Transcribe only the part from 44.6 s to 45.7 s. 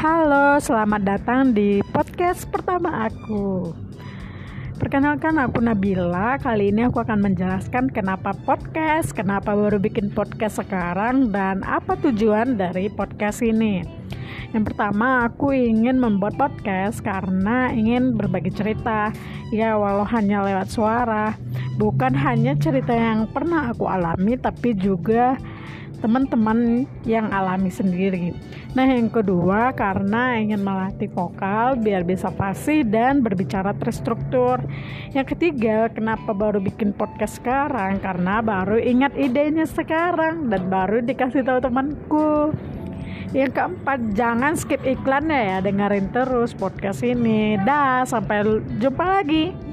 iklannya ya,